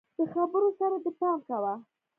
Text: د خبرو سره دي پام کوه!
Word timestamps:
د 0.17 0.19
خبرو 0.33 0.69
سره 0.79 0.95
دي 1.03 1.11
پام 1.19 1.39
کوه! 1.47 1.73